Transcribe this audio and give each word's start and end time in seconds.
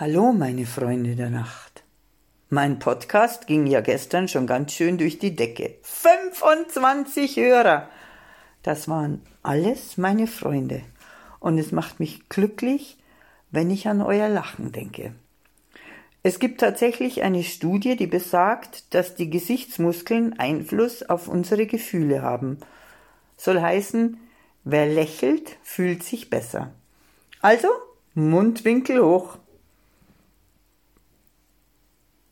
Hallo, 0.00 0.32
meine 0.32 0.64
Freunde 0.64 1.14
der 1.14 1.28
Nacht. 1.28 1.84
Mein 2.48 2.78
Podcast 2.78 3.46
ging 3.46 3.66
ja 3.66 3.82
gestern 3.82 4.28
schon 4.28 4.46
ganz 4.46 4.72
schön 4.72 4.96
durch 4.96 5.18
die 5.18 5.36
Decke. 5.36 5.74
25 5.82 7.36
Hörer. 7.36 7.86
Das 8.62 8.88
waren 8.88 9.20
alles 9.42 9.98
meine 9.98 10.26
Freunde. 10.26 10.80
Und 11.38 11.58
es 11.58 11.70
macht 11.70 12.00
mich 12.00 12.30
glücklich, 12.30 12.96
wenn 13.50 13.68
ich 13.68 13.88
an 13.88 14.00
euer 14.00 14.30
Lachen 14.30 14.72
denke. 14.72 15.12
Es 16.22 16.38
gibt 16.38 16.62
tatsächlich 16.62 17.22
eine 17.22 17.44
Studie, 17.44 17.94
die 17.94 18.06
besagt, 18.06 18.94
dass 18.94 19.16
die 19.16 19.28
Gesichtsmuskeln 19.28 20.38
Einfluss 20.38 21.02
auf 21.02 21.28
unsere 21.28 21.66
Gefühle 21.66 22.22
haben. 22.22 22.56
Soll 23.36 23.60
heißen, 23.60 24.16
wer 24.64 24.86
lächelt, 24.86 25.58
fühlt 25.62 26.02
sich 26.02 26.30
besser. 26.30 26.72
Also, 27.42 27.68
Mundwinkel 28.14 29.04
hoch. 29.04 29.36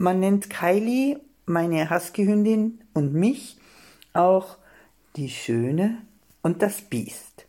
Man 0.00 0.20
nennt 0.20 0.48
Kylie, 0.48 1.18
meine 1.44 1.90
Huskyhündin 1.90 2.84
und 2.94 3.14
mich 3.14 3.56
auch 4.12 4.56
die 5.16 5.28
Schöne 5.28 5.98
und 6.40 6.62
das 6.62 6.82
Biest, 6.82 7.46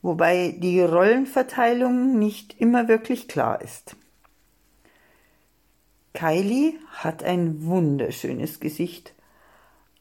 wobei 0.00 0.54
die 0.56 0.80
Rollenverteilung 0.80 2.18
nicht 2.18 2.58
immer 2.58 2.88
wirklich 2.88 3.28
klar 3.28 3.60
ist. 3.60 3.94
Kylie 6.14 6.72
hat 6.92 7.22
ein 7.22 7.66
wunderschönes 7.66 8.58
Gesicht. 8.58 9.12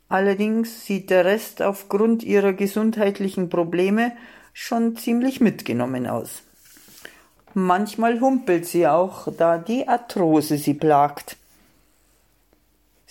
Allerdings 0.07 0.85
sieht 0.85 1.09
der 1.09 1.25
Rest 1.25 1.61
aufgrund 1.61 2.23
ihrer 2.23 2.53
gesundheitlichen 2.53 3.49
Probleme 3.49 4.15
schon 4.53 4.95
ziemlich 4.95 5.41
mitgenommen 5.41 6.07
aus. 6.07 6.43
Manchmal 7.53 8.21
humpelt 8.21 8.65
sie 8.65 8.87
auch, 8.87 9.27
da 9.37 9.57
die 9.57 9.89
Arthrose 9.89 10.57
sie 10.57 10.73
plagt. 10.73 11.35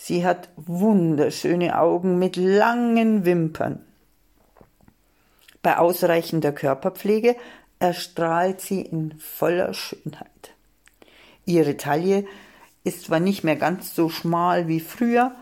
Sie 0.06 0.22
hat 0.27 0.50
wunderschöne 0.56 1.78
Augen 1.78 2.19
mit 2.19 2.36
langen 2.36 3.24
Wimpern. 3.24 3.80
Bei 5.62 5.78
ausreichender 5.78 6.52
Körperpflege 6.52 7.36
erstrahlt 7.78 8.60
sie 8.60 8.82
in 8.82 9.19
voller 9.19 9.72
Schönheit. 9.72 10.52
Ihre 11.47 11.78
Taille 11.78 12.27
ist 12.84 13.05
zwar 13.05 13.19
nicht 13.19 13.44
mehr 13.44 13.56
ganz 13.56 13.94
so 13.94 14.10
schmal 14.10 14.69
wie 14.69 14.80
früher, 14.80 15.34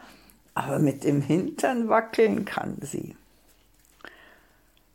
aber 0.54 0.78
mit 0.78 1.02
dem 1.02 1.22
Hintern 1.22 1.88
wackeln 1.88 2.44
kann 2.44 2.76
sie. 2.82 3.16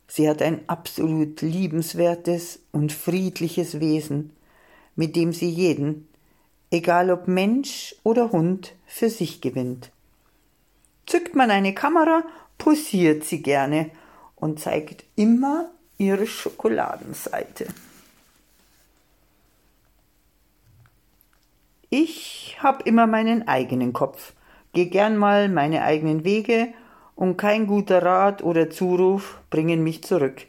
Sie 0.06 0.30
hat 0.30 0.40
ein 0.40 0.66
absolut 0.66 1.42
liebenswertes 1.42 2.60
und 2.72 2.90
friedliches 2.90 3.80
Wesen, 3.80 4.30
mit 4.96 5.14
dem 5.14 5.34
sie 5.34 5.50
jeden, 5.50 6.08
egal 6.70 7.10
ob 7.10 7.28
Mensch 7.28 7.94
oder 8.02 8.32
Hund, 8.32 8.74
für 8.86 9.10
sich 9.10 9.40
gewinnt. 9.40 9.90
Zückt 11.06 11.34
man 11.34 11.50
eine 11.50 11.74
Kamera, 11.74 12.24
posiert 12.58 13.24
sie 13.24 13.42
gerne 13.42 13.90
und 14.36 14.60
zeigt 14.60 15.04
immer 15.16 15.70
ihre 15.96 16.26
Schokoladenseite. 16.26 17.66
Ich 21.90 22.58
hab 22.60 22.86
immer 22.86 23.06
meinen 23.06 23.48
eigenen 23.48 23.94
Kopf, 23.94 24.34
geh 24.74 24.86
gern 24.86 25.16
mal 25.16 25.48
meine 25.48 25.82
eigenen 25.82 26.24
Wege 26.24 26.68
und 27.16 27.38
kein 27.38 27.66
guter 27.66 28.02
Rat 28.02 28.42
oder 28.42 28.68
Zuruf 28.68 29.40
bringen 29.48 29.82
mich 29.82 30.04
zurück. 30.04 30.46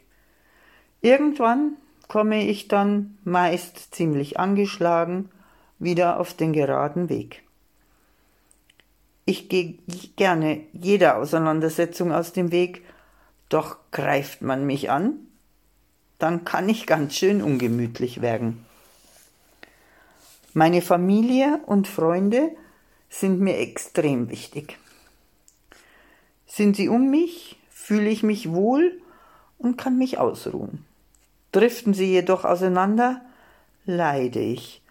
Irgendwann 1.00 1.76
komme 2.08 2.44
ich 2.46 2.68
dann, 2.68 3.16
meist 3.24 3.94
ziemlich 3.94 4.38
angeschlagen, 4.38 5.30
wieder 5.80 6.20
auf 6.20 6.34
den 6.34 6.52
geraden 6.52 7.08
Weg. 7.08 7.42
Ich 9.24 9.48
gehe 9.48 9.78
gerne 10.16 10.60
jeder 10.72 11.16
Auseinandersetzung 11.16 12.12
aus 12.12 12.32
dem 12.32 12.52
Weg, 12.52 12.84
doch 13.48 13.76
greift 13.90 14.42
man 14.42 14.66
mich 14.66 14.90
an, 14.90 15.14
dann 16.18 16.44
kann 16.44 16.68
ich 16.68 16.86
ganz 16.86 17.14
schön 17.14 17.42
ungemütlich 17.42 18.20
werden. 18.20 18.64
Meine 20.52 20.82
Familie 20.82 21.60
und 21.66 21.88
Freunde 21.88 22.50
sind 23.08 23.40
mir 23.40 23.58
extrem 23.58 24.30
wichtig. 24.30 24.78
Sind 26.46 26.76
sie 26.76 26.88
um 26.88 27.10
mich, 27.10 27.58
fühle 27.70 28.10
ich 28.10 28.22
mich 28.22 28.50
wohl 28.50 29.00
und 29.58 29.78
kann 29.78 29.96
mich 29.96 30.18
ausruhen. 30.18 30.84
Driften 31.52 31.94
sie 31.94 32.06
jedoch 32.06 32.44
auseinander, 32.44 33.20
leide 33.86 34.40
ich 34.40 34.82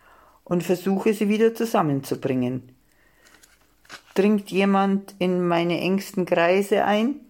und 0.49 0.63
versuche 0.63 1.13
sie 1.13 1.29
wieder 1.29 1.55
zusammenzubringen. 1.55 2.75
Dringt 4.15 4.51
jemand 4.51 5.15
in 5.19 5.47
meine 5.47 5.79
engsten 5.79 6.25
Kreise 6.25 6.83
ein, 6.83 7.21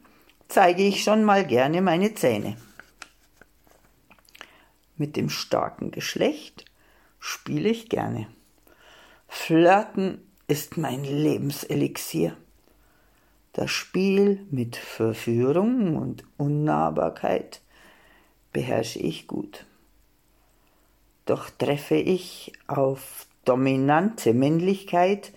zeige 0.48 0.84
ich 0.84 1.04
schon 1.04 1.24
mal 1.24 1.46
gerne 1.46 1.82
meine 1.82 2.16
Zähne. 2.16 2.58
Mit 4.98 5.16
dem 5.16 5.30
starken 5.30 5.92
Geschlecht 5.92 6.66
spiele 7.20 7.70
ich 7.70 7.90
gerne. 7.90 8.28
Flirten 9.28 10.22
ist 10.48 10.78
mein 10.78 11.04
Lebenselixier. 11.04 12.36
Das 13.54 13.70
Spiel 13.70 14.46
mit 14.50 14.76
Verführung 14.76 15.98
und 15.98 16.24
Unnahbarkeit 16.38 17.62
beherrsche 18.52 19.00
ich 19.00 19.28
gut. 19.28 19.66
Doch 21.30 21.52
treffe 21.52 21.94
ich 21.94 22.54
auf 22.66 23.28
dominante 23.46 24.34
Männlichkeit, 24.34 25.32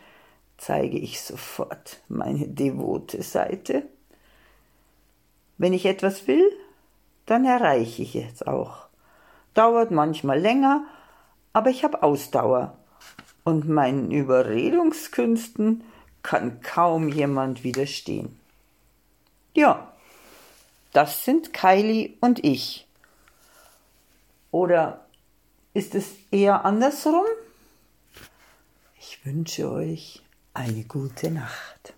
zeige 0.56 0.96
ich 0.96 1.20
sofort 1.20 2.00
meine 2.08 2.48
devote 2.48 3.22
Seite. 3.22 3.82
Wenn 5.58 5.74
ich 5.74 5.84
etwas 5.84 6.26
will, 6.26 6.50
dann 7.26 7.44
erreiche 7.44 8.00
ich 8.00 8.16
es 8.16 8.42
auch. 8.42 8.86
Dauert 9.52 9.90
manchmal 9.90 10.40
länger, 10.40 10.86
aber 11.52 11.68
ich 11.68 11.84
habe 11.84 12.02
Ausdauer. 12.02 12.78
Und 13.44 13.68
meinen 13.68 14.10
Überredungskünsten 14.10 15.84
kann 16.22 16.62
kaum 16.62 17.10
jemand 17.10 17.64
widerstehen. 17.64 18.40
Ja, 19.52 19.92
das 20.94 21.26
sind 21.26 21.52
Kylie 21.52 22.14
und 22.22 22.42
ich. 22.42 22.86
Oder 24.52 25.01
ist 25.74 25.94
es 25.94 26.06
eher 26.30 26.64
andersrum? 26.64 27.24
Ich 28.98 29.24
wünsche 29.24 29.70
euch 29.70 30.22
eine 30.54 30.84
gute 30.84 31.30
Nacht. 31.30 31.94